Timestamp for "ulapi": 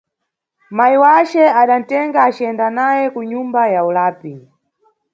3.89-4.33